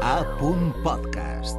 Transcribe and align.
A. 0.00 0.24
Podcast. 0.82 1.58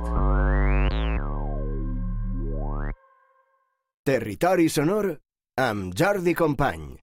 Territori 4.04 4.70
sonor 4.70 5.22
amb 5.56 5.94
Jordi 5.94 6.34
Company. 6.34 6.96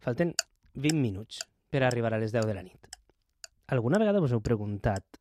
Falten 0.00 0.34
20 0.74 0.94
minuts 0.98 1.38
per 1.70 1.84
arribar 1.84 2.14
a 2.14 2.18
les 2.18 2.32
10 2.32 2.46
de 2.46 2.54
la 2.54 2.62
nit. 2.62 2.90
Alguna 3.68 3.98
vegada 4.02 4.20
us 4.20 4.34
heu 4.34 4.42
preguntat 4.42 5.20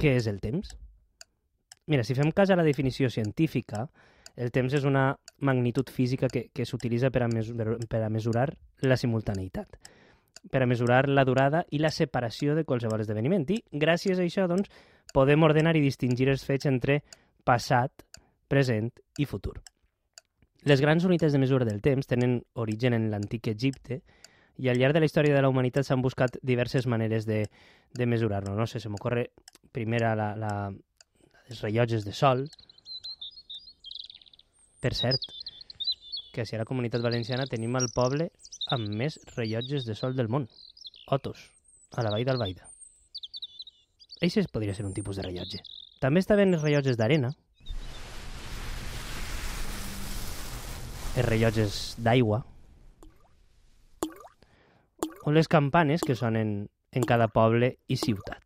què 0.00 0.16
és 0.16 0.26
el 0.26 0.40
temps? 0.40 0.72
Mira, 1.86 2.02
si 2.02 2.16
fem 2.16 2.32
cas 2.32 2.50
a 2.50 2.56
la 2.56 2.64
definició 2.64 3.10
científica, 3.10 3.86
el 4.36 4.52
temps 4.52 4.72
és 4.76 4.84
una 4.84 5.10
magnitud 5.40 5.88
física 5.92 6.28
que, 6.32 6.46
que 6.52 6.66
s'utilitza 6.68 7.10
per, 7.10 7.24
a 7.24 7.28
per 7.28 8.02
a 8.04 8.10
mesurar 8.12 8.50
la 8.84 8.96
simultaneïtat, 9.00 9.78
per 10.52 10.62
a 10.62 10.68
mesurar 10.68 11.06
la 11.08 11.24
durada 11.24 11.64
i 11.72 11.80
la 11.80 11.90
separació 11.90 12.54
de 12.54 12.64
qualsevol 12.64 13.00
esdeveniment. 13.00 13.46
I 13.48 13.62
gràcies 13.72 14.20
a 14.20 14.26
això, 14.26 14.46
doncs, 14.48 14.70
podem 15.14 15.42
ordenar 15.42 15.76
i 15.76 15.84
distingir 15.84 16.28
els 16.28 16.44
fets 16.44 16.68
entre 16.68 17.00
passat, 17.46 18.04
present 18.48 18.92
i 19.18 19.26
futur. 19.26 19.56
Les 20.66 20.80
grans 20.82 21.04
unitats 21.06 21.32
de 21.32 21.38
mesura 21.38 21.64
del 21.64 21.80
temps 21.80 22.08
tenen 22.10 22.40
origen 22.54 22.94
en 22.96 23.08
l'antic 23.10 23.48
Egipte 23.52 24.00
i 24.58 24.68
al 24.68 24.80
llarg 24.80 24.96
de 24.96 25.02
la 25.02 25.08
història 25.08 25.34
de 25.36 25.42
la 25.44 25.50
humanitat 25.52 25.86
s'han 25.86 26.02
buscat 26.02 26.38
diverses 26.42 26.88
maneres 26.90 27.26
de, 27.26 27.44
de 27.94 28.06
mesurar-lo. 28.06 28.54
No 28.56 28.66
sé, 28.66 28.80
se 28.80 28.90
m'ocorre 28.90 29.28
primera 29.72 30.14
la, 30.18 30.32
la, 30.36 30.52
els 31.46 31.62
rellotges 31.62 32.06
de 32.06 32.14
sol. 32.16 32.46
Per 34.80 34.92
cert, 34.94 35.22
que 36.32 36.44
si 36.44 36.56
a 36.56 36.60
la 36.60 36.68
comunitat 36.68 37.00
valenciana 37.00 37.48
tenim 37.48 37.76
el 37.78 37.88
poble 37.94 38.28
amb 38.76 38.90
més 39.00 39.16
rellotges 39.36 39.86
de 39.88 39.94
sol 39.96 40.16
del 40.16 40.28
món. 40.28 40.48
Otos, 41.16 41.50
a 41.96 42.04
la 42.04 42.12
vall 42.12 42.26
d'Albaida. 42.28 42.68
Això 44.20 44.44
podria 44.52 44.74
ser 44.76 44.84
un 44.84 44.94
tipus 44.96 45.16
de 45.16 45.24
rellotge. 45.24 45.62
També 46.00 46.20
estaven 46.20 46.52
els 46.54 46.62
rellotges 46.62 46.98
d'arena, 47.00 47.32
els 51.16 51.28
rellotges 51.28 51.80
d'aigua, 51.96 52.42
o 55.26 55.32
les 55.32 55.48
campanes 55.48 56.04
que 56.06 56.14
sonen 56.14 56.58
en 56.92 57.02
cada 57.08 57.28
poble 57.32 57.78
i 57.88 57.96
ciutat. 57.96 58.45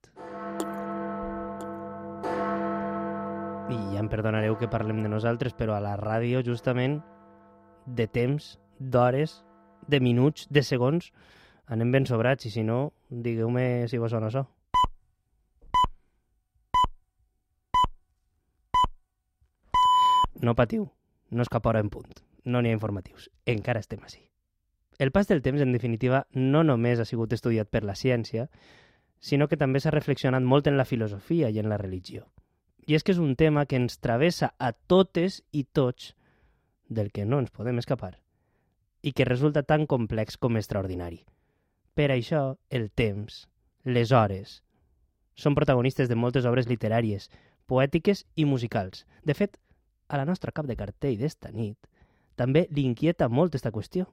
I 3.71 3.77
ja 3.95 4.01
em 4.03 4.09
perdonareu 4.11 4.57
que 4.59 4.67
parlem 4.67 4.99
de 5.05 5.09
nosaltres, 5.09 5.55
però 5.55 5.77
a 5.77 5.83
la 5.85 5.93
ràdio, 5.99 6.41
justament, 6.43 6.97
de 7.87 8.07
temps, 8.11 8.57
d'hores, 8.81 9.37
de 9.87 10.01
minuts, 10.03 10.49
de 10.51 10.65
segons, 10.67 11.13
anem 11.71 11.93
ben 11.95 12.09
sobrats, 12.09 12.49
i 12.49 12.51
si 12.51 12.65
no, 12.67 12.91
digueu-me 13.11 13.87
si 13.87 14.01
vos 14.03 14.11
sona 14.11 14.27
això. 14.27 14.43
No 20.43 20.57
patiu, 20.59 20.89
no 21.31 21.47
és 21.47 21.53
cap 21.53 21.71
hora 21.71 21.85
en 21.85 21.95
punt, 21.95 22.11
no 22.51 22.59
n'hi 22.59 22.75
ha 22.75 22.79
informatius, 22.79 23.31
encara 23.47 23.85
estem 23.87 24.03
així. 24.03 24.25
El 24.99 25.15
pas 25.15 25.31
del 25.31 25.47
temps, 25.47 25.63
en 25.63 25.71
definitiva, 25.73 26.25
no 26.35 26.65
només 26.67 26.99
ha 26.99 27.07
sigut 27.07 27.39
estudiat 27.39 27.71
per 27.71 27.87
la 27.87 27.95
ciència, 27.95 28.51
sinó 29.21 29.47
que 29.47 29.61
també 29.61 29.79
s'ha 29.79 29.95
reflexionat 29.95 30.43
molt 30.43 30.67
en 30.67 30.81
la 30.81 30.89
filosofia 30.89 31.55
i 31.55 31.63
en 31.63 31.71
la 31.71 31.79
religió. 31.79 32.27
I 32.91 32.97
és 32.99 33.05
que 33.07 33.13
és 33.15 33.21
un 33.23 33.37
tema 33.39 33.69
que 33.71 33.79
ens 33.79 34.01
travessa 34.03 34.49
a 34.59 34.73
totes 34.75 35.45
i 35.55 35.63
tots 35.63 36.09
del 36.91 37.13
que 37.15 37.23
no 37.23 37.39
ens 37.39 37.53
podem 37.55 37.79
escapar 37.79 38.17
i 39.07 39.13
que 39.15 39.27
resulta 39.29 39.63
tan 39.63 39.85
complex 39.87 40.35
com 40.37 40.59
extraordinari. 40.59 41.21
Per 41.95 42.09
això, 42.11 42.57
el 42.69 42.89
temps, 42.91 43.45
les 43.87 44.11
hores, 44.11 44.57
són 45.39 45.55
protagonistes 45.55 46.11
de 46.11 46.19
moltes 46.19 46.49
obres 46.51 46.67
literàries, 46.67 47.31
poètiques 47.71 48.25
i 48.35 48.45
musicals. 48.45 49.07
De 49.23 49.39
fet, 49.39 49.55
a 50.11 50.19
la 50.19 50.27
nostra 50.27 50.51
cap 50.51 50.67
de 50.67 50.75
cartell 50.75 51.15
d'esta 51.21 51.55
nit 51.55 51.79
també 52.35 52.67
li 52.75 52.83
inquieta 52.91 53.31
molt 53.31 53.55
aquesta 53.55 53.71
qüestió. 53.71 54.11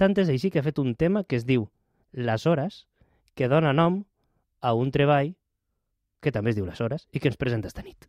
Tant 0.00 0.16
és 0.16 0.32
així 0.32 0.48
que 0.48 0.62
ha 0.62 0.66
fet 0.66 0.80
un 0.80 0.94
tema 0.96 1.26
que 1.28 1.36
es 1.36 1.44
diu 1.44 1.68
Les 2.12 2.46
hores, 2.46 2.86
que 3.36 3.52
dona 3.52 3.76
nom 3.76 4.06
a 4.64 4.72
un 4.72 4.90
treball 4.96 5.34
que 6.20 6.32
també 6.34 6.54
es 6.54 6.58
diu 6.58 6.66
Les 6.66 6.80
hores 6.80 7.08
i 7.12 7.20
que 7.20 7.30
ens 7.32 7.40
presenta 7.40 7.68
esta 7.70 7.84
nit. 7.86 8.08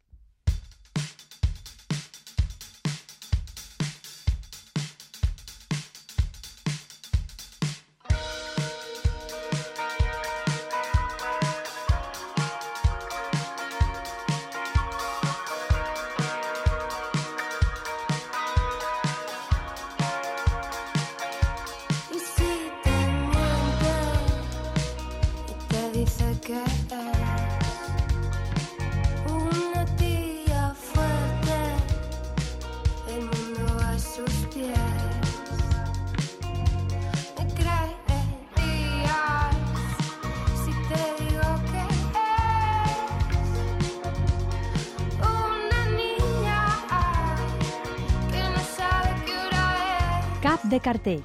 De 50.70 50.80
cartell. 50.80 51.24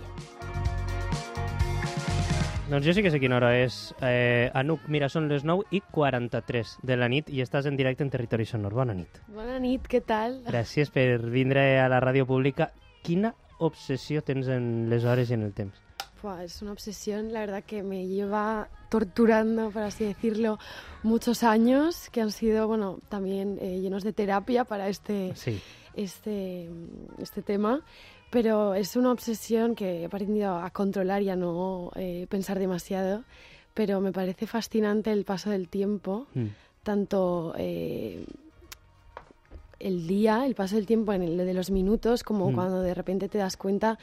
Doncs 2.70 2.86
jo 2.86 2.94
sí 2.96 3.02
que 3.04 3.10
sé 3.12 3.20
quina 3.20 3.36
hora 3.36 3.50
és. 3.60 3.92
Eh, 4.02 4.48
Anuc, 4.56 4.86
mira, 4.88 5.10
són 5.12 5.28
les 5.28 5.44
9 5.44 5.66
i 5.76 5.82
43 5.92 6.78
de 6.82 6.96
la 6.96 7.10
nit 7.12 7.28
i 7.28 7.42
estàs 7.44 7.68
en 7.68 7.76
directe 7.76 8.02
en 8.02 8.10
Territori 8.10 8.46
Sonor. 8.48 8.72
Bona 8.74 8.94
nit. 8.96 9.20
Bona 9.28 9.58
nit, 9.60 9.84
què 9.86 10.00
tal? 10.02 10.40
Gràcies 10.48 10.90
per 10.90 11.18
vindre 11.30 11.66
a 11.82 11.90
la 11.92 12.00
ràdio 12.02 12.24
pública. 12.26 12.70
Quina 13.04 13.34
obsessió 13.60 14.22
tens 14.24 14.48
en 14.48 14.88
les 14.90 15.04
hores 15.04 15.30
i 15.30 15.36
en 15.36 15.44
el 15.44 15.52
temps? 15.52 15.76
Buah, 16.22 16.42
es 16.42 16.62
una 16.62 16.72
obsesión, 16.72 17.34
la 17.34 17.40
verdad 17.40 17.62
que 17.68 17.82
me 17.82 18.06
lleva 18.08 18.68
torturando, 18.88 19.68
por 19.70 19.82
así 19.82 20.06
decirlo, 20.06 20.58
muchos 21.02 21.42
años 21.44 22.08
que 22.08 22.22
han 22.22 22.30
sido, 22.32 22.66
bueno, 22.66 22.98
también 23.10 23.58
eh, 23.60 23.78
llenos 23.80 24.04
de 24.04 24.14
terapia 24.14 24.64
para 24.64 24.88
este, 24.88 25.32
Sí. 25.36 25.60
este, 25.92 26.70
este 27.18 27.42
tema, 27.42 27.82
pero 28.30 28.74
es 28.74 28.96
una 28.96 29.12
obsesión 29.12 29.74
que 29.74 30.02
he 30.02 30.04
aprendido 30.06 30.56
a 30.56 30.70
controlar 30.70 31.22
y 31.22 31.30
a 31.30 31.36
no 31.36 31.90
eh, 31.94 32.26
pensar 32.28 32.58
demasiado, 32.58 33.24
pero 33.74 34.00
me 34.00 34.12
parece 34.12 34.46
fascinante 34.46 35.12
el 35.12 35.24
paso 35.24 35.50
del 35.50 35.68
tiempo, 35.68 36.26
Mm. 36.34 36.46
tanto 36.82 37.54
eh, 37.58 38.24
el 39.80 40.06
día, 40.06 40.46
el 40.46 40.54
paso 40.54 40.76
del 40.76 40.86
tiempo 40.86 41.12
en 41.12 41.22
el 41.22 41.36
de 41.36 41.54
los 41.54 41.70
minutos, 41.70 42.22
como 42.22 42.50
Mm. 42.50 42.54
cuando 42.54 42.80
de 42.82 42.94
repente 42.94 43.28
te 43.28 43.38
das 43.38 43.56
cuenta 43.56 43.98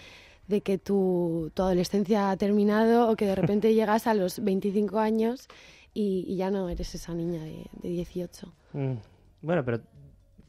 de 0.47 0.61
que 0.61 0.77
tu, 0.77 1.51
tu 1.53 1.63
adolescencia 1.63 2.29
ha 2.29 2.37
terminado 2.37 3.09
o 3.09 3.15
que 3.15 3.25
de 3.25 3.35
repente 3.35 3.73
llegas 3.73 4.07
a 4.07 4.13
los 4.13 4.43
25 4.43 4.99
años 4.99 5.47
y, 5.93 6.25
y 6.27 6.35
ya 6.35 6.51
no 6.51 6.69
eres 6.69 6.93
esa 6.95 7.13
niña 7.13 7.43
de, 7.43 7.65
de 7.81 7.89
18. 7.89 8.51
Mm. 8.73 8.93
Bueno, 9.43 9.63
però 9.65 9.79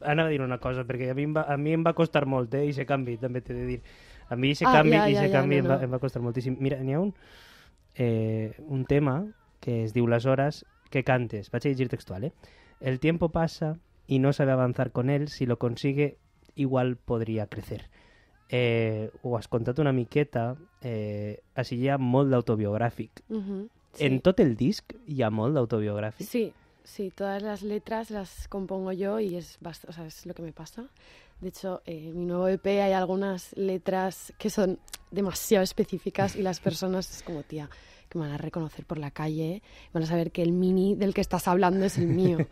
anava 0.05 0.29
a 0.29 0.31
dir 0.31 0.41
una 0.41 0.57
cosa, 0.59 0.83
perquè 0.85 1.09
a 1.11 1.15
mi 1.17 1.23
em 1.23 1.33
va, 1.35 1.43
a 1.47 1.57
mi 1.57 1.73
em 1.73 1.83
va 1.85 1.93
costar 1.93 2.25
molt, 2.25 2.53
eh, 2.55 2.65
i 2.67 2.73
se 2.73 2.85
canvi, 2.85 3.17
també 3.17 3.41
t'he 3.41 3.53
de 3.53 3.65
dir. 3.65 3.81
A 4.29 4.35
mi 4.35 4.53
se 4.55 4.65
Ah, 4.65 4.71
canvi, 4.79 4.95
ja, 4.95 5.07
i 5.09 5.13
ja, 5.15 5.21
se 5.21 5.29
ja, 5.29 5.39
canvi 5.39 5.57
no, 5.57 5.61
em, 5.63 5.69
va, 5.69 5.77
no. 5.77 5.83
em 5.83 5.91
va 5.93 5.99
costar 5.99 6.21
moltíssim. 6.21 6.55
Mira, 6.59 6.77
n'hi 6.83 6.93
ha 6.93 6.99
un, 6.99 7.13
eh, 7.95 8.53
un 8.67 8.85
tema 8.85 9.25
que 9.59 9.83
es 9.83 9.93
diu 9.93 10.07
Les 10.07 10.25
hores 10.25 10.65
que 10.89 11.03
cantes. 11.03 11.49
Vaig 11.51 11.65
a 11.65 11.69
llegir 11.69 11.89
textual, 11.89 12.23
eh? 12.25 12.33
El 12.79 12.99
tiempo 12.99 13.29
pasa 13.29 13.77
y 14.07 14.19
no 14.19 14.33
sabe 14.33 14.51
avanzar 14.51 14.91
con 14.91 15.09
él. 15.09 15.27
Si 15.29 15.45
lo 15.45 15.57
consigue, 15.57 16.17
igual 16.55 16.97
podría 16.97 17.47
crecer. 17.47 17.89
Eh, 18.49 19.09
ho 19.23 19.37
has 19.37 19.47
contat 19.47 19.79
una 19.79 19.93
miqueta, 19.93 20.55
eh, 20.81 21.39
així 21.55 21.77
hi 21.79 21.87
ha 21.89 21.97
molt 21.97 22.29
d'autobiogràfic. 22.29 23.23
Ujú, 23.29 23.69
sí. 23.93 24.05
En 24.05 24.19
tot 24.21 24.39
el 24.43 24.55
disc 24.57 24.93
hi 25.07 25.23
ha 25.23 25.29
molt 25.31 25.55
d'autobiogràfic. 25.55 26.27
Sí, 26.27 26.53
sí, 26.83 27.11
todas 27.11 27.41
las 27.41 27.61
letras 27.63 28.09
las 28.11 28.47
compongo 28.47 28.91
yo 28.91 29.19
y 29.19 29.35
es, 29.35 29.57
o 29.87 29.91
sea, 29.93 30.05
es 30.05 30.25
lo 30.25 30.33
que 30.33 30.41
me 30.41 30.51
pasa. 30.51 30.85
De 31.41 31.49
hecho, 31.49 31.81
eh, 31.85 32.09
en 32.09 32.19
mi 32.19 32.25
nuevo 32.25 32.47
EP 32.47 32.65
hay 32.65 32.93
algunas 32.93 33.51
letras 33.57 34.33
que 34.37 34.49
son 34.49 34.79
demasiado 35.11 35.63
específicas 35.63 36.35
y 36.35 36.41
las 36.41 36.59
personas 36.59 37.09
es 37.11 37.21
como, 37.23 37.43
tía, 37.43 37.69
que 38.09 38.17
me 38.17 38.25
van 38.25 38.33
a 38.35 38.37
reconocer 38.37 38.85
por 38.85 38.97
la 38.97 39.11
calle, 39.11 39.61
van 39.93 40.03
a 40.03 40.05
saber 40.05 40.31
que 40.31 40.41
el 40.41 40.51
mini 40.53 40.95
del 40.95 41.13
que 41.13 41.21
estás 41.21 41.47
hablando 41.47 41.85
es 41.85 41.97
el 41.97 42.07
mío. 42.07 42.37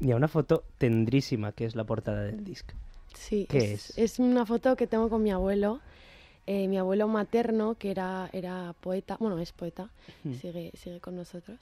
Hi 0.00 0.10
ha 0.10 0.16
una 0.16 0.28
foto 0.28 0.64
tendríssima 0.78 1.52
que 1.52 1.64
és 1.64 1.76
la 1.78 1.84
portada 1.84 2.24
del 2.26 2.42
disc. 2.44 2.72
Sí, 3.14 3.46
¿Qué 3.48 3.72
es, 3.74 3.90
es? 3.90 3.98
es 3.98 4.18
una 4.18 4.44
foto 4.44 4.74
que 4.76 4.86
tengo 4.86 5.08
con 5.08 5.22
mi 5.22 5.30
abuelo, 5.30 5.80
eh, 6.46 6.66
mi 6.68 6.76
abuelo 6.78 7.06
materno, 7.08 7.76
que 7.78 7.90
era, 7.92 8.28
era 8.32 8.74
poeta, 8.80 9.16
bueno, 9.20 9.38
es 9.38 9.52
poeta, 9.52 9.88
Mm. 10.24 10.34
sigue, 10.34 10.72
sigue 10.76 11.00
con 11.00 11.14
nosotros. 11.16 11.58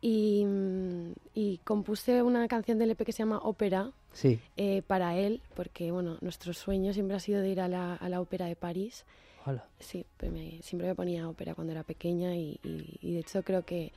Y, 0.00 0.44
mm, 0.46 1.12
y 1.34 1.58
compuse 1.64 2.22
una 2.22 2.46
canción 2.46 2.78
del 2.78 2.90
EP 2.92 3.04
que 3.04 3.12
se 3.12 3.18
llama 3.18 3.38
Ópera 3.42 3.90
Sí. 4.12 4.38
eh, 4.56 4.82
para 4.82 5.16
él, 5.16 5.40
porque 5.54 5.90
bueno, 5.90 6.18
nuestro 6.20 6.52
sueño 6.52 6.92
siempre 6.92 7.16
ha 7.16 7.20
sido 7.20 7.40
de 7.42 7.48
ir 7.50 7.60
a 7.60 7.68
la, 7.68 7.94
a 7.94 8.08
la 8.08 8.20
ópera 8.20 8.46
de 8.46 8.54
París. 8.56 9.04
Hola. 9.44 9.64
Sí, 9.80 10.04
pues 10.16 10.30
me- 10.30 10.60
siempre 10.62 10.88
me 10.88 10.94
ponía 10.94 11.28
ópera 11.28 11.54
cuando 11.54 11.72
era 11.72 11.82
pequeña 11.82 12.34
y, 12.36 12.58
y- 12.62 12.98
y 13.02 13.12
de 13.14 13.20
hecho 13.20 13.42
creo 13.42 13.64
que 13.64 13.92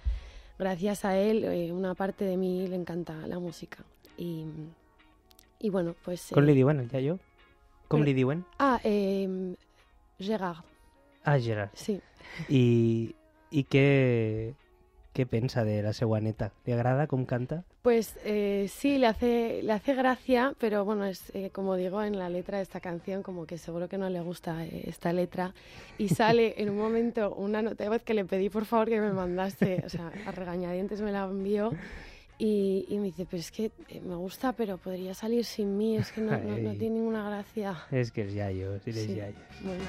gracias 0.57 1.05
a 1.05 1.17
él 1.17 1.43
eh, 1.43 1.71
una 1.71 1.93
parte 1.95 2.25
de 2.25 2.37
mí 2.37 2.67
le 2.67 2.75
encanta 2.75 3.15
la 3.27 3.37
música. 3.39 3.83
Y, 4.17 4.45
y 5.59 5.69
bueno, 5.69 5.95
pues... 6.03 6.29
Com 6.33 6.43
eh, 6.43 6.53
diuen, 6.53 6.79
el 6.79 6.89
iaio? 6.91 7.19
Com 7.87 8.01
Però- 8.01 8.05
li 8.05 8.13
diuen? 8.13 8.45
Ah, 8.59 8.79
eh, 8.83 9.55
Gerard, 10.19 10.63
Ah, 11.23 11.37
Gerard. 11.39 11.69
sí. 11.73 11.99
I, 12.49 13.13
i 13.51 13.63
què, 13.65 14.53
què 15.13 15.25
pensa 15.25 15.63
de 15.65 15.81
la 15.83 15.91
seva 15.93 16.19
neta? 16.21 16.51
Li 16.65 16.71
agrada 16.73 17.07
com 17.07 17.25
canta? 17.25 17.63
Pues 17.81 18.15
eh, 18.23 18.67
sí, 18.69 18.97
le 18.97 19.07
hace, 19.07 19.61
le 19.63 19.73
hace 19.73 19.93
gracia, 19.93 20.53
pero 20.59 20.85
bueno, 20.85 21.05
es 21.05 21.31
eh, 21.35 21.49
como 21.51 21.75
digo 21.75 22.01
en 22.03 22.17
la 22.17 22.29
letra 22.29 22.57
de 22.57 22.63
esta 22.63 22.79
canción, 22.79 23.21
como 23.23 23.45
que 23.45 23.57
seguro 23.57 23.89
que 23.89 23.97
no 23.97 24.09
le 24.09 24.21
gusta 24.21 24.63
eh, 24.65 24.83
esta 24.87 25.11
letra. 25.11 25.53
Y 25.97 26.09
sale 26.09 26.53
en 26.61 26.69
un 26.69 26.77
momento 26.77 27.33
una 27.35 27.61
nota 27.61 27.83
de 27.83 27.89
voz 27.89 28.03
que 28.03 28.13
le 28.13 28.23
pedí 28.25 28.49
por 28.49 28.65
favor 28.65 28.87
que 28.89 29.01
me 29.01 29.11
mandase, 29.11 29.83
o 29.85 29.89
sea, 29.89 30.11
a 30.25 30.31
regañadientes 30.31 31.01
me 31.01 31.11
la 31.11 31.25
envió. 31.25 31.71
Y, 32.43 32.85
y 32.89 32.97
me 32.97 33.03
dice, 33.05 33.27
pero 33.29 33.39
es 33.39 33.51
que 33.51 33.65
eh, 33.89 34.01
me 34.01 34.15
gusta, 34.15 34.53
pero 34.53 34.77
podría 34.79 35.13
salir 35.13 35.45
sin 35.45 35.77
mí, 35.77 35.97
es 35.97 36.11
que 36.11 36.21
no, 36.21 36.31
no, 36.39 36.57
no 36.57 36.71
tiene 36.73 36.95
ninguna 36.95 37.29
gracia. 37.29 37.75
És 37.91 38.09
que 38.11 38.23
és 38.25 38.33
iaio, 38.33 38.79
sí, 38.81 38.93
Sí. 38.93 39.13
iaio. 39.13 39.35
Bueno. 39.61 39.85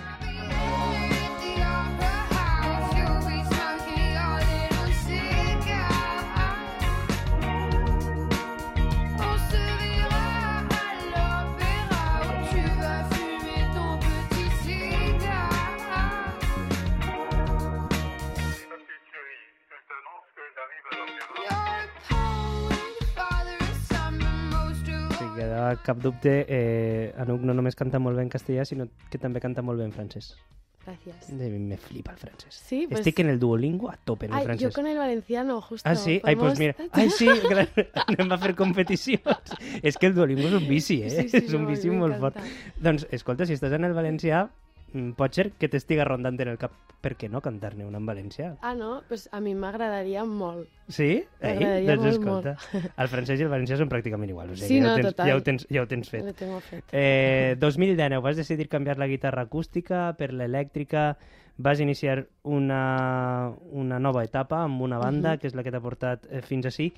Cap 25.77 25.99
dubte, 25.99 26.45
eh, 26.49 27.15
Anuc 27.19 27.41
no 27.43 27.55
només 27.55 27.77
canta 27.77 27.99
molt 27.99 28.17
bé 28.17 28.23
en 28.23 28.31
castellà, 28.31 28.65
sinó 28.65 28.89
que 29.11 29.19
també 29.19 29.41
canta 29.41 29.63
molt 29.63 29.79
bé 29.79 29.85
en 29.87 29.93
francès. 29.93 30.37
Gracias. 30.85 31.31
Me 31.31 31.77
flipa 31.77 32.11
el 32.11 32.19
francès. 32.19 32.55
Sí, 32.55 32.87
pues- 32.89 33.01
Estic 33.01 33.21
en 33.21 33.29
el 33.31 33.39
Duolingo 33.39 33.89
a 33.89 33.97
tope 33.97 34.27
en 34.27 34.33
el 34.33 34.39
Ay, 34.39 34.45
francès. 34.47 34.63
yo 34.63 34.73
con 34.73 34.87
el 34.89 34.99
valenciano, 34.99 35.61
justo. 35.61 35.89
Ah, 35.89 35.95
sí? 35.95 36.21
Ai, 36.25 36.35
Podemos- 36.35 36.59
mira. 36.59 36.75
Ai, 36.93 37.09
sí, 37.11 37.29
clar, 37.49 37.69
anem 38.09 38.33
a 38.33 38.39
fer 38.39 38.57
competicions. 38.57 39.55
És 39.81 39.97
que 39.97 40.07
el 40.07 40.15
Duolingo 40.17 40.49
és 40.49 40.55
un 40.55 40.67
vici, 40.69 41.03
eh? 41.05 41.11
Sí, 41.11 41.29
sí, 41.29 41.37
és 41.47 41.53
un 41.55 41.63
no, 41.63 41.69
vici 41.71 41.89
molt 41.89 42.19
fort. 42.19 42.37
Doncs, 42.83 43.07
escolta, 43.13 43.47
si 43.47 43.55
estàs 43.55 43.73
en 43.79 43.85
el 43.85 43.95
valencià, 43.95 44.49
pot 45.17 45.33
ser 45.35 45.53
que 45.59 45.69
t'estiga 45.69 46.05
rondant 46.05 46.39
en 46.41 46.49
el 46.53 46.59
cap 46.59 46.73
per 47.03 47.15
què 47.19 47.29
no 47.31 47.41
cantar-ne 47.43 47.85
una 47.85 47.99
en 47.99 48.07
valencià. 48.07 48.53
Ah, 48.63 48.75
no? 48.75 49.03
Pues 49.09 49.29
a 49.33 49.41
mi 49.41 49.55
m'agradaria 49.59 50.25
molt. 50.25 50.69
Sí? 50.89 51.25
Ei, 51.41 51.87
doncs 51.87 52.19
molt, 52.23 52.47
escolta, 52.47 52.57
el 53.03 53.09
francès 53.09 53.41
i 53.41 53.47
el 53.47 53.51
valencià 53.51 53.77
són 53.81 53.89
pràcticament 53.91 54.31
iguals. 54.31 54.53
O 54.53 54.57
sigui, 54.57 54.69
Sí, 54.69 54.81
ja, 54.81 54.85
no, 54.87 54.93
ho 54.93 54.97
tens, 55.01 55.11
total. 55.15 55.29
ja, 55.29 55.37
ho 55.37 55.43
tens, 55.43 55.67
ja 55.71 55.83
ho 55.83 55.89
tens 55.91 56.11
fet. 56.13 56.25
Lo 56.25 56.35
tengo 56.35 56.61
fet. 56.61 56.85
Eh, 56.93 57.57
2019 57.59 58.21
vas 58.23 58.37
decidir 58.37 58.69
canviar 58.69 58.99
la 58.99 59.09
guitarra 59.11 59.43
acústica 59.49 60.13
per 60.19 60.33
l'elèctrica, 60.33 61.17
vas 61.59 61.81
iniciar 61.81 62.27
una, 62.45 63.51
una 63.71 63.99
nova 63.99 64.23
etapa 64.25 64.63
amb 64.65 64.81
una 64.83 64.99
banda, 64.99 65.33
Mhm. 65.35 65.39
que 65.41 65.47
és 65.49 65.55
la 65.55 65.63
que 65.63 65.71
t'ha 65.73 65.81
portat 65.81 66.27
eh, 66.31 66.43
fins 66.43 66.67
ací. 66.67 66.93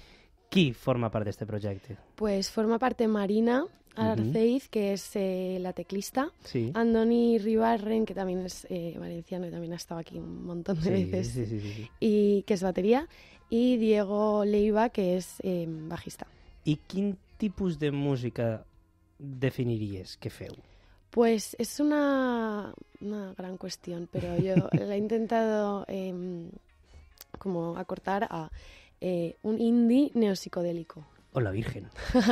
Qui 0.51 0.73
forma 0.73 1.09
part 1.11 1.25
d'aquest 1.25 1.49
projecte? 1.49 1.97
Pues 2.15 2.51
forma 2.51 2.79
parte 2.79 3.09
Marina 3.09 3.65
Arceiz, 3.97 4.69
que 4.69 4.93
es 4.93 5.11
eh, 5.15 5.59
la 5.61 5.73
teclista. 5.73 6.31
Sí. 6.45 6.71
Andoni 6.75 7.39
Ribarren, 7.39 8.07
que 8.07 8.15
también 8.15 8.41
es 8.47 8.67
eh, 8.71 8.97
valenciano 8.99 9.47
y 9.47 9.51
también 9.51 9.73
ha 9.73 9.77
estado 9.77 10.01
aquí 10.01 10.19
un 10.19 10.45
montón 10.45 10.81
de 10.81 10.97
sí, 10.97 11.05
veces. 11.05 11.29
sí, 11.29 11.47
sí, 11.47 11.61
sí, 11.61 11.73
sí. 11.75 11.91
Y 12.01 12.43
que 12.43 12.55
es 12.55 12.63
batería. 12.63 13.09
Y 13.51 13.77
Diego 13.77 14.45
Leiva, 14.45 14.89
que 14.89 15.17
es 15.17 15.37
eh, 15.43 15.67
bajista. 15.69 16.27
I 16.65 16.77
quin 16.87 17.17
tipus 17.37 17.79
de 17.79 17.91
música 17.91 18.65
definiries 19.19 20.17
que 20.17 20.31
feu? 20.31 20.55
Pues 21.11 21.55
es 21.59 21.79
una, 21.79 22.75
una 23.01 23.35
gran 23.35 23.57
cuestión, 23.57 24.09
pero 24.11 24.37
yo 24.39 24.55
la 24.73 24.95
he 24.95 24.99
intentado 24.99 25.85
em, 25.89 26.51
como 27.39 27.77
acortar 27.77 28.27
a 28.31 28.51
eh, 29.01 29.37
un 29.43 29.61
indie 29.61 30.11
neopsicodélico. 30.15 31.05
O 31.35 31.41
la 31.41 31.51
Virgen. 31.51 31.87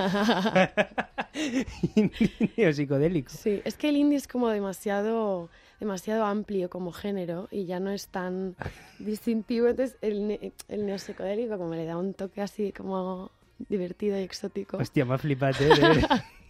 Neopsicodélico. 2.57 3.31
Sí, 3.31 3.61
es 3.65 3.77
que 3.77 3.89
el 3.89 3.97
indie 3.97 4.17
es 4.19 4.29
como 4.29 4.49
demasiado, 4.49 5.49
demasiado 5.81 6.25
amplio 6.25 6.71
como 6.71 6.93
género 6.93 7.49
y 7.51 7.65
ya 7.67 7.81
no 7.81 7.91
es 7.91 8.09
tan 8.09 8.55
distintivo. 8.99 9.69
Entonces 9.69 9.97
el, 10.01 10.29
ne- 10.29 10.53
el 10.69 10.87
neopsicodélico 10.87 11.59
como 11.59 11.75
le 11.75 11.85
da 11.85 11.97
un 11.97 12.15
toque 12.15 12.41
así 12.43 12.73
como 12.73 13.31
divertido 13.69 14.19
y 14.19 14.23
exótico. 14.23 14.79
Hòstia, 14.79 15.05
m'ha 15.07 15.19
flipat, 15.19 15.61
eh? 15.63 16.03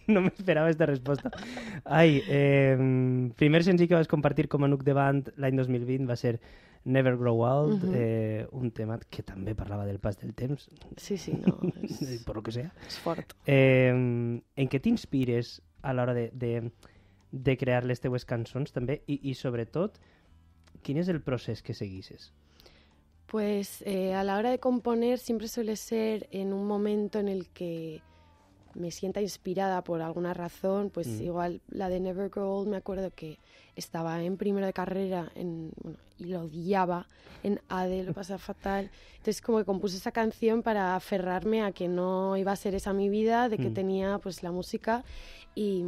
No 0.09 0.19
m'esperava 0.19 0.67
aquesta 0.67 0.87
resposta. 0.89 1.29
Ai, 1.85 2.17
eh, 2.27 2.75
primer 3.37 3.61
senzill 3.63 3.87
que 3.87 3.95
vas 3.95 4.09
compartir 4.11 4.49
com 4.51 4.65
a 4.65 4.67
Nuc 4.67 4.81
de 4.83 4.91
Band 4.97 5.29
l'any 5.39 5.55
2020 5.55 6.09
va 6.09 6.17
ser 6.19 6.39
Never 6.85 7.15
Grow 7.17 7.41
Old, 7.45 7.83
Mhm. 7.83 7.91
eh, 7.95 8.47
un 8.51 8.71
tema 8.71 8.99
que 9.09 9.23
també 9.23 9.55
parlava 9.55 9.85
del 9.85 9.99
pas 9.99 10.17
del 10.19 10.33
temps, 10.33 10.69
Sí, 10.97 11.17
sí, 11.17 11.31
no, 11.47 11.59
es, 11.81 12.23
per 12.25 12.35
lo 12.35 12.43
que 12.43 12.51
sea. 12.51 12.73
es 12.87 12.97
fort. 12.99 13.33
Eh, 13.45 13.89
en 13.89 14.69
què 14.69 14.81
t'inspires 14.81 15.61
a 15.81 15.93
l'hora 15.93 16.13
de, 16.13 16.29
de, 16.33 16.71
de 17.31 17.57
crear 17.57 17.83
les 17.85 17.99
teues 18.01 18.25
cançons 18.25 18.71
també 18.71 19.01
i, 19.07 19.19
i 19.29 19.33
sobretot, 19.33 19.97
quin 20.83 20.97
és 20.97 21.07
el 21.09 21.21
procés 21.21 21.61
que 21.63 21.73
seguisses? 21.73 22.33
Pues 23.27 23.81
eh, 23.87 24.13
a 24.13 24.23
la 24.23 24.37
hora 24.37 24.51
de 24.51 24.59
componer 24.59 25.17
siempre 25.17 25.47
suele 25.47 25.75
ser 25.75 26.27
en 26.31 26.53
un 26.53 26.67
momento 26.67 27.19
en 27.19 27.27
el 27.29 27.47
que 27.49 28.01
me 28.75 28.91
sienta 28.91 29.21
inspirada 29.21 29.83
por 29.83 30.01
alguna 30.01 30.33
razón, 30.33 30.89
pues 30.89 31.07
Mm. 31.07 31.23
igual 31.23 31.61
la 31.69 31.89
de 31.89 31.99
Never 31.99 32.29
Grow 32.29 32.49
Old 32.59 32.69
me 32.69 32.77
acuerdo 32.77 33.11
que 33.15 33.37
estaba 33.75 34.21
en 34.23 34.37
primero 34.37 34.65
de 34.65 34.73
carrera 34.73 35.31
en, 35.35 35.71
bueno, 35.81 35.97
y 36.19 36.25
lo 36.25 36.41
odiaba, 36.41 37.07
en 37.43 37.59
ADE 37.69 38.03
lo 38.03 38.13
pasaba 38.13 38.37
fatal, 38.39 38.89
entonces 39.17 39.41
como 39.41 39.57
que 39.57 39.65
compuse 39.65 39.97
esa 39.97 40.11
canción 40.11 40.61
para 40.63 40.95
aferrarme 40.95 41.61
a 41.63 41.71
que 41.71 41.87
no 41.87 42.37
iba 42.37 42.51
a 42.51 42.55
ser 42.55 42.75
esa 42.75 42.93
mi 42.93 43.09
vida, 43.09 43.49
de 43.49 43.57
que 43.57 43.69
Mm. 43.69 43.73
tenía 43.73 44.19
pues 44.19 44.43
la 44.43 44.51
música 44.51 45.03
y, 45.55 45.83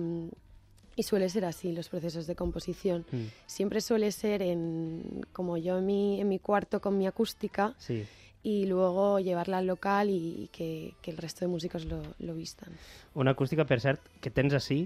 y 0.96 1.04
suele 1.04 1.30
ser 1.30 1.46
así 1.46 1.72
los 1.74 1.90
procesos 1.90 2.26
de 2.28 2.36
composición. 2.36 3.06
Mm. 3.12 3.24
Siempre 3.46 3.82
suele 3.82 4.12
ser 4.12 4.42
en, 4.42 5.26
como 5.34 5.58
yo 5.58 5.78
en 5.78 5.86
mi, 5.86 6.20
en 6.22 6.28
mi 6.28 6.40
cuarto 6.40 6.82
con 6.82 6.98
mi 6.98 7.06
acústica 7.08 7.74
Sí. 7.78 8.06
Y 8.46 8.68
luego 8.70 9.20
llevarla 9.20 9.58
al 9.58 9.66
local 9.66 10.10
y, 10.12 10.50
que, 10.54 10.94
que 11.02 11.10
el 11.10 11.18
resto 11.18 11.42
de 11.42 11.48
músicos 11.50 11.86
lo, 11.90 12.02
lo 12.20 12.36
vistan. 12.36 12.70
Una 13.18 13.32
acústica, 13.34 13.66
per 13.66 13.80
cert, 13.82 14.04
que 14.22 14.30
tens 14.30 14.54
així 14.54 14.84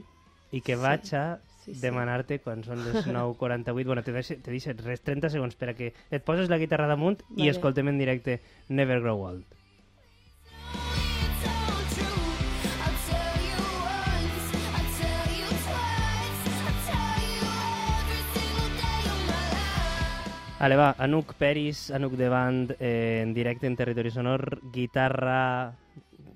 i 0.55 0.61
que 0.63 0.77
Sí, 0.77 0.81
vaig 0.81 1.11
a 1.19 1.23
sí, 1.65 1.73
sí. 1.75 1.81
demanar-te 1.83 2.39
quan 2.39 2.63
són 2.63 2.79
les 2.87 3.03
9.48. 3.11 3.83
Bueno, 3.85 4.01
te 4.07 4.15
deixo, 4.15 4.39
te 4.39 4.49
deixo 4.55 4.71
res 4.79 5.03
30 5.03 5.29
segons 5.35 5.59
per 5.59 5.73
a 5.73 5.75
que 5.75 5.91
et 6.09 6.23
poses 6.23 6.47
la 6.49 6.57
guitarra 6.57 6.87
damunt 6.87 7.19
i 7.35 7.43
Vale. 7.43 7.51
escoltem 7.57 7.91
en 7.91 7.99
directe 7.99 8.39
Never 8.69 9.01
Grow 9.03 9.27
Old. 9.27 9.43
Vale, 20.59 20.75
va, 20.75 20.89
Anuc 20.99 21.35
Peris, 21.39 21.85
Anuc 21.95 22.17
de 22.19 22.27
Band, 22.27 22.73
eh, 22.81 23.21
en 23.23 23.33
directe 23.33 23.65
en 23.65 23.77
Territori 23.79 24.11
Sonor, 24.11 24.59
guitarra 24.73 25.71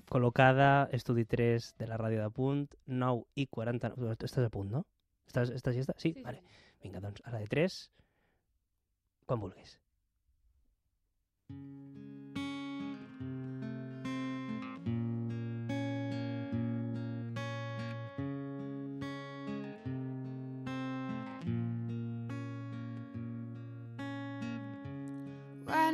col·locada, 0.08 0.88
estudi 0.96 1.26
3 1.28 1.66
de 1.76 1.88
la 1.90 1.98
ràdio 2.00 2.22
de 2.22 2.30
punt, 2.32 2.62
9 2.86 3.26
i 3.36 3.44
49... 3.52 4.16
Estàs 4.16 4.46
a 4.46 4.54
punt, 4.54 4.72
no? 4.78 4.82
Estàs, 5.28 5.52
estàs 5.52 5.76
llesta? 5.76 5.98
Sí? 6.00 6.14
Sí. 6.16 6.24
Vale. 6.24 6.40
Vinga, 6.80 7.04
doncs, 7.04 7.20
a 7.28 7.36
la 7.36 7.42
de 7.44 7.52
3, 7.52 7.76
quan 9.28 9.44
vulguis. 9.44 9.76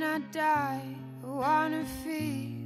When 0.00 0.08
I 0.08 0.18
die, 0.32 0.96
I 1.22 1.26
wanna 1.26 1.84
feel 2.02 2.56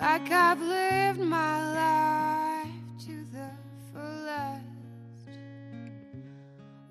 like 0.00 0.30
I've 0.30 0.62
lived 0.62 1.20
my 1.20 1.72
life 1.74 2.82
to 3.04 3.24
the 3.30 3.50
fullest. 3.92 5.28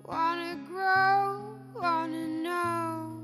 Wanna 0.04 0.54
grow, 0.68 1.58
wanna 1.74 2.28
know 2.28 3.20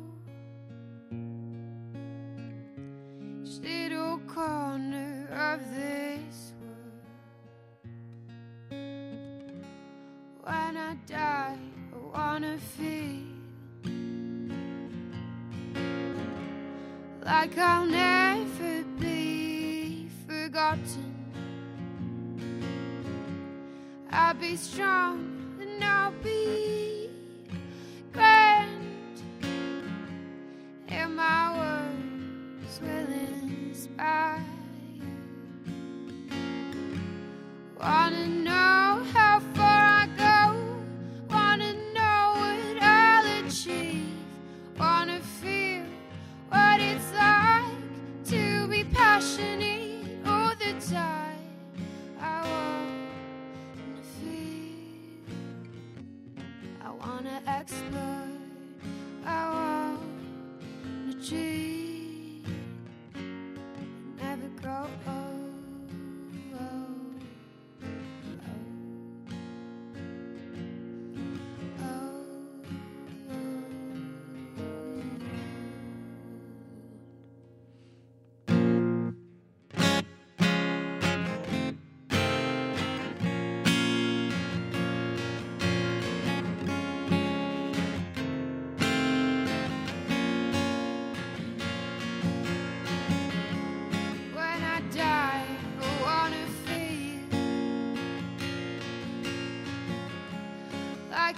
each 3.44 3.60
little 3.62 4.18
corner 4.26 5.28
of 5.30 5.60
this 5.76 6.54
world. 6.60 7.02
When 10.42 10.76
I 10.76 10.96
die, 11.06 11.56
I 11.92 11.98
wanna 12.18 12.58
feel 12.58 13.27
like 17.40 17.56
I'll 17.56 17.86
never 17.86 18.82
be 18.98 20.08
forgotten. 20.26 21.14
I'll 24.10 24.34
be 24.34 24.56
strong 24.56 25.20
and 25.60 25.84
I'll 25.84 26.10
be 26.24 27.08
grand, 28.12 29.22
and 30.88 31.14
my 31.14 31.44
words 31.60 32.80
will 32.82 33.12
inspire. 33.22 34.44
Wanna 37.80 38.47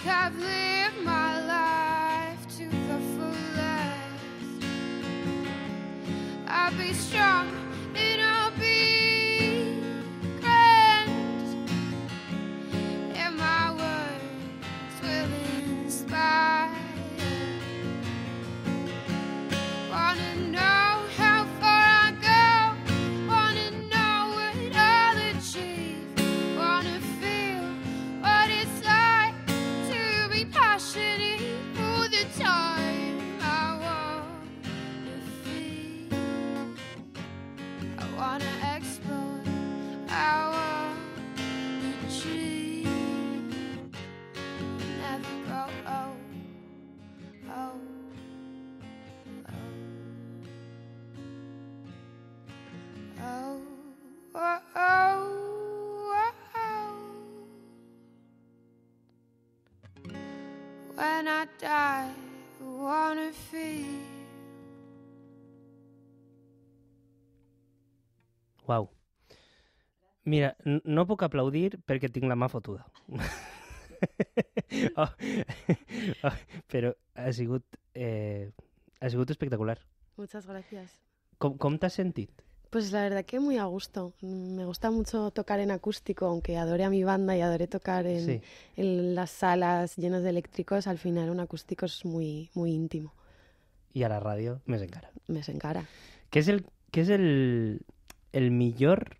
like 0.05 0.15
I've 0.15 0.37
lived 0.37 1.03
my 1.03 1.45
life 1.45 2.57
to 2.57 2.65
the 2.65 2.99
fullest. 3.15 4.65
I'll 6.47 6.77
be 6.77 6.93
strong 6.93 7.70
I 61.41 61.45
die, 61.57 62.13
I 62.61 62.63
wanna 62.63 63.31
feel. 63.33 63.85
Uau. 68.67 68.91
Mira, 70.29 70.51
no 70.65 71.07
puc 71.09 71.23
aplaudir 71.25 71.79
perquè 71.89 72.11
tinc 72.13 72.29
la 72.29 72.37
mà 72.37 72.45
fotuda. 72.51 72.85
oh, 75.01 75.09
oh, 76.29 76.37
però 76.69 76.93
ha 77.17 77.33
sigut, 77.33 77.65
eh, 77.95 78.51
ha 79.01 79.09
sigut 79.09 79.33
espectacular. 79.33 79.79
Muchas 80.21 80.45
gracias. 80.45 80.93
Com, 81.41 81.57
com 81.57 81.81
t'has 81.81 81.97
sentit? 81.97 82.45
Pues 82.71 82.93
la 82.93 83.01
verdad 83.01 83.25
que 83.25 83.39
muy 83.41 83.57
a 83.57 83.65
gusto. 83.65 84.13
Me 84.21 84.63
gusta 84.65 84.89
mucho 84.91 85.29
tocar 85.31 85.59
en 85.59 85.71
acústico, 85.71 86.25
aunque 86.25 86.57
adore 86.57 86.85
a 86.85 86.89
mi 86.89 87.03
banda 87.03 87.35
y 87.35 87.41
adore 87.41 87.67
tocar 87.67 88.07
en, 88.07 88.25
Sí. 88.25 88.41
en 88.77 89.13
las 89.13 89.29
salas 89.29 89.97
llenas 89.97 90.23
de 90.23 90.29
eléctricos, 90.29 90.87
al 90.87 90.97
final 90.97 91.29
un 91.29 91.41
acústico 91.41 91.85
es 91.85 92.05
muy, 92.05 92.49
muy 92.53 92.71
íntimo. 92.71 93.13
I 93.93 94.03
a 94.03 94.09
la 94.09 94.21
ràdio, 94.23 94.61
més 94.71 94.79
encara. 94.85 95.09
Me 95.27 95.41
encara. 95.51 95.81
Què 96.31 96.39
és 96.39 96.47
el, 96.47 96.61
què 96.95 97.01
és 97.03 97.09
el, 97.11 97.81
el 98.31 98.47
millor 98.55 99.17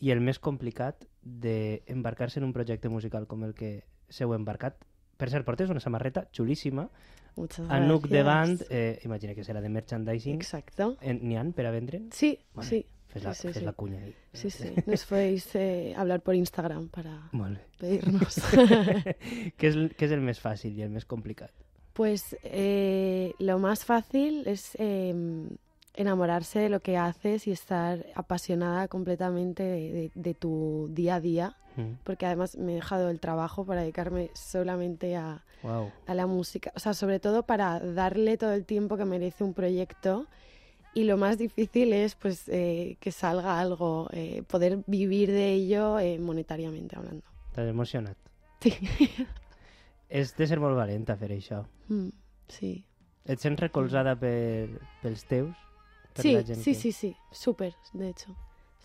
i 0.00 0.08
el 0.10 0.22
més 0.24 0.40
complicat 0.40 1.04
d'embarcar-se 1.20 2.40
en 2.40 2.48
un 2.48 2.54
projecte 2.56 2.88
musical 2.88 3.26
com 3.28 3.44
el 3.44 3.52
que 3.52 3.84
s'heu 4.08 4.32
embarcat? 4.32 4.80
Per 5.20 5.28
cert, 5.28 5.44
portes 5.44 5.68
una 5.68 5.84
samarreta 5.84 6.24
xulíssima, 6.32 6.88
Muchas 7.36 7.68
a 7.68 7.80
Nuc 7.80 8.06
de 8.08 8.22
Band, 8.22 8.62
eh, 8.70 9.00
imagina 9.04 9.34
que 9.34 9.42
serà 9.44 9.60
de 9.60 9.68
merchandising. 9.68 10.34
Exacto. 10.36 10.96
En- 11.00 11.20
N'hi 11.26 11.36
han 11.36 11.52
per 11.52 11.66
a 11.66 11.70
vendre? 11.72 12.02
Sí, 12.12 12.38
Vale, 12.54 12.68
sí. 12.68 12.84
Fes 13.08 13.22
la, 13.22 13.32
sí, 13.34 13.48
sí, 13.48 13.60
sí. 13.60 13.64
la 13.64 13.72
cunya 13.72 13.98
ahí. 14.00 14.14
Sí, 14.32 14.50
sí. 14.50 14.72
Nos 14.86 15.04
podéis 15.06 15.48
eh, 15.54 15.94
hablar 15.96 16.20
por 16.22 16.34
Instagram 16.34 16.88
para 16.88 17.28
bé. 17.32 17.58
pedirnos. 17.78 18.38
què, 19.58 19.66
és, 19.70 19.76
què 19.94 20.06
és 20.08 20.12
el 20.12 20.20
més 20.20 20.40
fàcil 20.42 20.74
i 20.78 20.82
el 20.82 20.90
més 20.90 21.04
complicat? 21.06 21.52
Pues 21.92 22.36
eh, 22.42 23.32
lo 23.38 23.58
más 23.60 23.84
fácil 23.84 24.42
es 24.48 24.72
eh, 24.80 25.14
enamorarse 25.94 26.58
de 26.58 26.68
lo 26.68 26.80
que 26.80 26.96
haces 26.96 27.46
y 27.46 27.52
estar 27.52 28.04
apasionada 28.14 28.88
completamente 28.88 29.62
de, 29.62 29.92
de- 29.92 30.12
de 30.14 30.34
tu 30.34 30.88
día 30.92 31.16
a 31.16 31.20
día, 31.20 31.56
Mm. 31.76 31.98
porque 32.04 32.24
además 32.26 32.56
me 32.56 32.70
he 32.72 32.74
dejado 32.76 33.10
el 33.10 33.18
trabajo 33.18 33.64
para 33.64 33.80
dedicarme 33.82 34.30
solamente 34.34 35.16
a, 35.16 35.42
Wow. 35.64 35.90
a 36.06 36.14
la 36.14 36.26
música, 36.26 36.72
o 36.76 36.78
sea, 36.78 36.94
sobre 36.94 37.18
todo 37.18 37.42
para 37.44 37.80
darle 37.80 38.36
todo 38.36 38.52
el 38.52 38.64
tiempo 38.64 38.96
que 38.96 39.04
merece 39.04 39.42
un 39.44 39.54
proyecto. 39.54 40.26
Y 40.96 41.02
lo 41.04 41.16
más 41.16 41.36
difícil 41.38 41.92
es 41.92 42.14
pues 42.14 42.48
eh, 42.48 42.96
que 43.00 43.10
salga 43.10 43.58
algo, 43.58 44.08
eh, 44.12 44.44
poder 44.46 44.84
vivir 44.86 45.30
de 45.32 45.50
ello 45.52 45.98
eh, 45.98 46.20
monetariamente 46.20 46.96
hablando. 46.96 47.24
T'has 47.52 47.66
emocionat. 47.68 48.16
Sí. 48.60 48.70
És 50.08 50.36
de 50.36 50.46
ser 50.46 50.60
molt 50.62 50.76
valenta 50.78 51.16
fer 51.18 51.32
això. 51.34 51.64
Mm, 51.88 52.10
sí. 52.48 52.84
Et 53.26 53.40
sents 53.40 53.58
recolzada 53.58 54.14
per, 54.20 54.68
pels 55.02 55.24
teus? 55.26 55.56
Per 56.14 56.22
Sí, 56.22 56.32
la 56.32 56.42
gent 56.44 56.60
sí, 56.62 56.72
que... 56.72 56.80
sí, 56.80 56.92
sí, 56.92 57.16
súper, 57.32 57.74
de 57.92 58.08
hecho. 58.10 58.34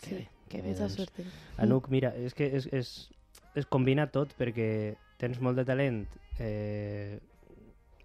Que 0.01 0.09
Sí, 0.09 0.27
que 0.49 0.61
bé, 0.61 0.73
doncs. 0.73 0.95
suerte. 0.95 1.25
Anuc, 1.57 1.89
mira, 1.89 2.09
és 2.17 2.33
que 2.33 2.47
es, 2.57 2.65
es, 2.73 3.09
es 3.55 3.65
combina 3.69 4.07
tot 4.09 4.33
perquè 4.39 4.95
tens 5.21 5.39
molt 5.43 5.57
de 5.59 5.65
talent, 5.67 6.07
eh, 6.39 7.19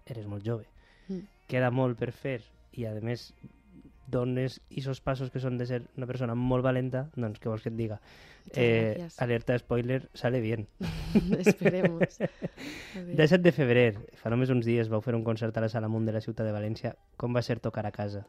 eres 0.05 0.27
molt 0.27 0.45
jove, 0.45 0.65
Mm. 1.07 1.21
queda 1.47 1.69
molt 1.71 1.97
per 1.99 2.11
fer 2.11 2.41
i 2.73 2.85
a 2.85 2.93
més 3.01 3.31
dones 4.07 4.61
esos 4.69 5.01
passos 5.01 5.31
que 5.31 5.41
són 5.41 5.57
de 5.57 5.67
ser 5.69 5.81
una 5.97 6.07
persona 6.09 6.35
molt 6.35 6.65
valenta, 6.65 7.07
doncs 7.15 7.41
què 7.41 7.49
vols 7.49 7.65
que 7.65 7.71
et 7.73 7.77
diga? 7.77 7.99
Eh, 8.53 8.93
gracias. 8.97 9.21
alerta 9.21 9.57
spoiler, 9.57 10.09
sale 10.13 10.39
bien. 10.41 10.67
Esperemos. 11.39 12.19
Ver. 12.95 13.15
17 13.15 13.41
de 13.41 13.51
febrer, 13.51 13.89
fa 14.21 14.29
només 14.29 14.51
uns 14.53 14.65
dies, 14.65 14.89
vau 14.91 15.01
fer 15.01 15.15
un 15.17 15.23
concert 15.25 15.55
a 15.57 15.65
la 15.65 15.69
Sala 15.69 15.89
Munt 15.89 16.05
de 16.05 16.13
la 16.13 16.21
ciutat 16.21 16.45
de 16.45 16.53
València. 16.53 16.95
Com 17.17 17.35
va 17.35 17.41
ser 17.41 17.59
tocar 17.59 17.85
a 17.85 17.91
casa? 17.91 18.25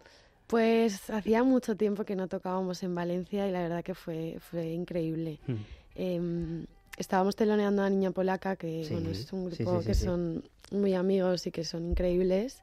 Pues 0.46 1.10
hacía 1.10 1.42
mucho 1.42 1.76
tiempo 1.76 2.04
que 2.04 2.14
no 2.14 2.28
tocábamos 2.28 2.82
en 2.82 2.94
Valencia 2.94 3.48
y 3.48 3.52
la 3.52 3.62
verdad 3.62 3.82
que 3.82 3.94
fue, 3.94 4.38
fue 4.40 4.70
increíble. 4.70 5.40
Mm. 5.46 5.54
Em, 5.96 6.66
estábamos 6.96 7.34
teloneando 7.34 7.82
a 7.82 7.90
Niña 7.90 8.12
Polaca, 8.12 8.56
que 8.56 8.84
Sí, 8.84 8.94
bueno, 8.94 9.10
es 9.10 9.32
un 9.32 9.46
grupo 9.46 9.78
sí, 9.78 9.82
sí, 9.82 9.86
que 9.86 9.94
son 9.94 10.44
muy 10.70 10.94
amigos 10.94 11.46
y 11.46 11.50
que 11.50 11.64
son 11.64 11.86
increíbles. 11.86 12.62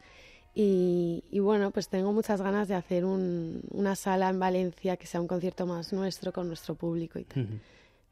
Y, 0.56 1.24
y 1.32 1.40
bueno, 1.40 1.72
pues 1.72 1.90
tengo 1.90 2.14
muchas 2.14 2.42
ganas 2.42 2.68
de 2.68 2.76
hacer 2.76 3.06
un- 3.06 3.62
una 3.72 3.96
sala 3.96 4.30
en 4.30 4.40
Valencia 4.40 4.98
que 4.98 5.08
sea 5.08 5.20
un 5.20 5.28
concierto 5.28 5.66
más 5.66 5.92
nuestro 5.94 6.32
con 6.32 6.48
nuestro 6.48 6.76
público 6.76 7.18
y 7.20 7.24
tal. 7.24 7.44
Mhm. 7.44 7.60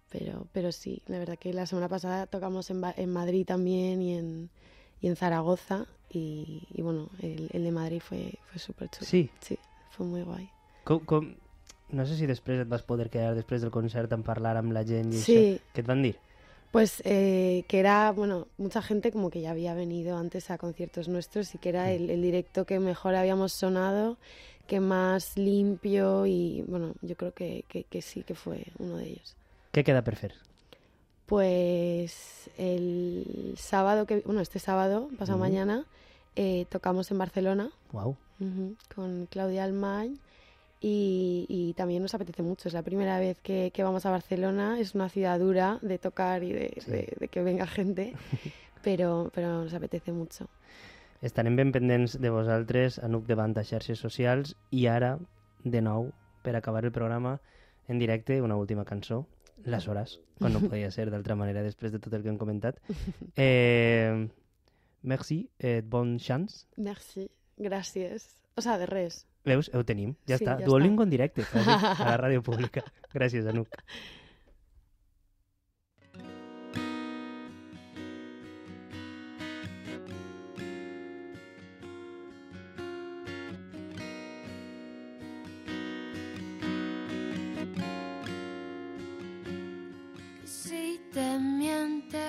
Pero, 0.10 0.48
pero 0.52 0.72
sí, 0.72 1.02
la 1.08 1.20
verdad 1.20 1.38
que 1.40 1.54
la 1.54 1.66
semana 1.66 1.88
pasada 1.88 2.26
tocamos 2.28 2.70
en, 2.70 2.82
en 2.98 3.10
Madrid 3.14 3.46
también 3.46 4.02
y 4.02 4.18
en, 4.18 4.50
y 5.02 5.08
en 5.08 5.16
Zaragoza. 5.16 5.86
Y, 6.10 6.68
y 6.74 6.82
bueno, 6.82 7.10
el, 7.22 7.48
el 7.54 7.64
de 7.64 7.72
Madrid 7.72 8.02
fue, 8.02 8.34
fue 8.50 8.60
súper 8.60 8.90
chulo. 8.90 9.06
Sí, 9.08 9.30
Sí, 9.40 9.58
fue 9.92 10.06
muy 10.06 10.24
guay. 10.24 10.50
com, 10.84 11.00
com... 11.06 11.36
No 11.92 12.06
sé 12.06 12.16
si 12.16 12.24
després 12.26 12.62
et 12.64 12.70
vas 12.72 12.84
poder 12.88 13.10
quedar 13.12 13.34
després 13.36 13.60
del 13.62 13.70
concert 13.72 14.12
en 14.16 14.22
parlar 14.24 14.54
amb 14.56 14.72
la 14.72 14.86
gent 14.88 15.10
i 15.12 15.18
Sí. 15.20 15.36
això. 15.36 15.72
Què 15.76 15.82
et 15.84 15.88
van 15.88 16.02
dir? 16.02 16.14
Pues 16.72 17.02
eh, 17.06 17.66
que 17.68 17.80
era, 17.80 18.12
bueno, 18.12 18.48
mucha 18.58 18.82
gente 18.82 19.12
como 19.12 19.30
que 19.30 19.42
ya 19.42 19.52
había 19.52 19.74
venido 19.74 20.18
antes 20.18 20.50
a 20.50 20.58
conciertos 20.58 21.10
nuestros 21.10 21.54
y 21.54 21.58
que 21.58 21.70
era 21.70 21.92
el, 21.92 22.10
el 22.10 22.22
directo 22.22 22.66
que 22.66 22.80
mejor 22.80 23.16
habíamos 23.16 23.52
sonado, 23.52 24.18
que 24.68 24.80
más 24.80 25.38
limpio 25.38 26.26
y 26.26 26.64
bueno, 26.68 26.94
yo 27.02 27.18
creo 27.18 27.34
que, 27.34 27.66
que, 27.68 27.84
que 27.84 28.02
sí 28.02 28.24
que 28.24 28.36
fue 28.36 28.68
uno 28.80 28.96
de 28.96 29.08
ellos. 29.10 29.36
Què 29.72 29.84
queda 29.88 30.02
per 30.04 30.18
fer? 30.20 30.34
Pues 31.28 32.50
el 32.58 33.56
sábado, 33.58 34.06
que 34.06 34.20
bueno, 34.26 34.42
este 34.42 34.60
sábado, 34.60 35.10
pasado 35.18 35.38
mañana, 35.38 35.86
eh, 36.36 36.66
tocamos 36.70 37.12
en 37.12 37.18
Barcelona 37.18 37.72
ujú, 38.40 38.76
con 38.96 39.28
Claudia 39.28 39.64
Almañ 39.64 40.18
y, 40.82 41.46
y 41.48 41.74
también 41.76 42.02
nos 42.02 42.14
apetece 42.16 42.42
mucho. 42.42 42.68
Es 42.68 42.74
la 42.74 42.82
primera 42.84 43.20
vez 43.20 43.38
que, 43.42 43.72
que 43.74 43.84
vamos 43.84 44.06
a 44.06 44.12
Barcelona. 44.12 44.80
Es 44.80 44.96
una 44.96 45.10
ciudad 45.10 45.40
dura 45.40 45.78
de 45.82 45.98
tocar 46.00 46.44
y 46.44 46.52
de, 46.52 46.74
Sí. 46.80 46.92
de- 46.92 47.14
de 47.20 47.28
que 47.28 47.44
venga 47.44 47.68
gente, 47.68 48.14
pero, 48.84 49.30
pero 49.34 49.64
nos 49.64 49.74
apetece 49.74 50.12
mucho. 50.12 50.48
Estarem 51.22 51.56
ben 51.56 51.72
pendents 51.72 52.20
de 52.20 52.30
vosaltres, 52.34 52.98
Anuc 52.98 53.28
davant 53.30 53.54
a 53.58 53.64
xarxes 53.64 54.00
socials 54.02 54.56
i 54.74 54.88
ara, 54.90 55.20
de 55.64 55.82
nou, 55.86 56.08
per 56.42 56.56
acabar 56.58 56.82
el 56.84 56.92
programa, 56.92 57.36
en 57.88 58.00
directe, 58.00 58.42
una 58.42 58.56
última 58.58 58.86
cançó, 58.86 59.28
Les 59.64 59.86
Hores, 59.88 60.20
quan 60.40 60.54
no 60.54 60.60
podia 60.66 60.90
ser 60.90 61.12
d'altra 61.14 61.36
manera 61.38 61.62
després 61.62 61.92
de 61.94 62.00
tot 62.02 62.14
el 62.18 62.24
que 62.26 62.30
hem 62.34 62.40
comentat. 62.42 62.80
Eh, 63.38 64.28
merci, 65.04 65.48
eh, 65.60 65.84
bon 65.86 66.18
chance. 66.18 66.66
Merci, 66.78 67.30
gracias. 67.58 68.42
O 68.56 68.62
sea, 68.62 68.80
de 68.80 68.88
res. 68.88 69.28
Veus? 69.46 69.72
Ho 69.74 69.84
tenim, 69.84 70.16
ja 70.30 70.38
Sí, 70.38 70.44
està. 70.46 70.60
ja 70.60 70.66
Duolingo 70.66 71.04
en 71.04 71.10
directe, 71.10 71.44
quasi, 71.52 71.70
a 71.70 72.10
la 72.12 72.18
ràdio 72.26 72.42
pública. 72.46 72.84
Gràcies, 73.14 73.48
Anuc. 73.50 73.68
Si 90.46 91.00
te 91.14 91.40
miente 91.40 92.20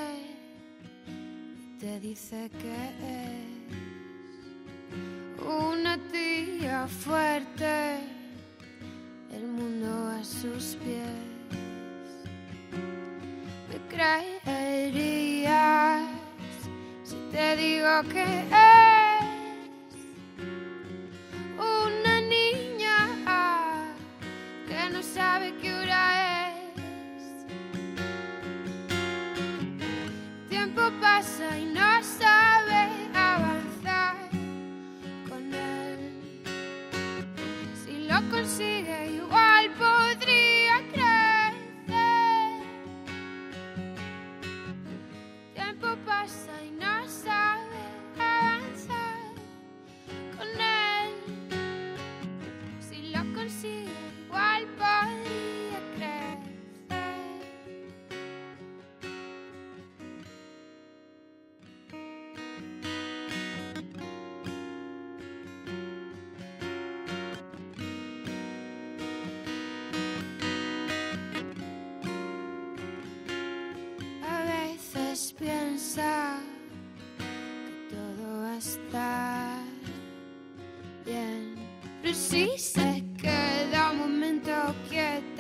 y 1.06 1.78
te 1.80 2.00
dice 2.00 2.50
que 2.60 2.74
es 2.74 3.41
una 5.46 5.98
tía 6.10 6.86
fuerte, 6.86 7.98
el 9.32 9.46
mundo 9.46 10.08
a 10.08 10.24
sus 10.24 10.76
pies. 10.76 11.06
Me 13.68 13.78
creerías 14.44 16.02
si 17.04 17.16
te 17.30 17.56
digo 17.56 18.02
que 18.12 18.81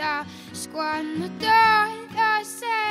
quieta, 0.02 0.24
es 0.52 0.68
cuando 0.72 1.28
todo 1.38 2.44
se 2.44 2.66
desvela 2.66 2.81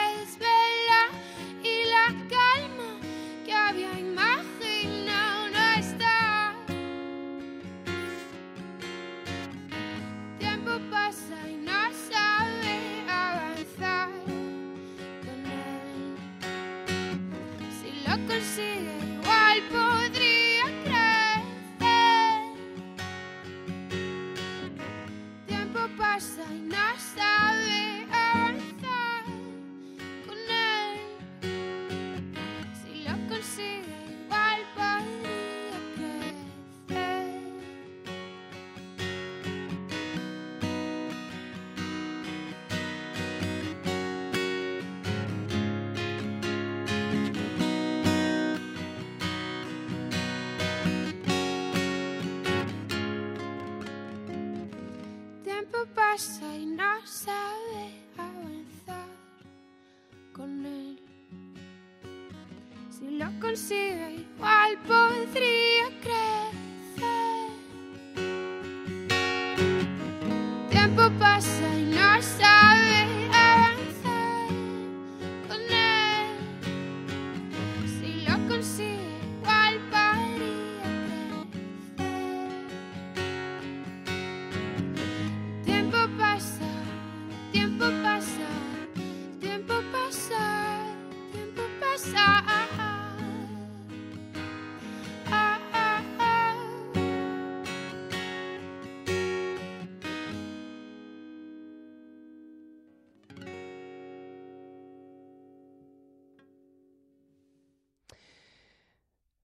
Si 63.01 63.17
lo 63.17 63.25
consigue, 63.39 64.27
igual 64.37 64.77
podría 64.87 65.70